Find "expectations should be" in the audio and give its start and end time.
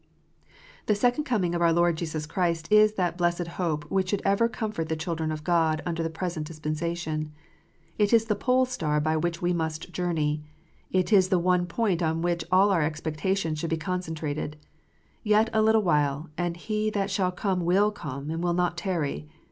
12.81-13.77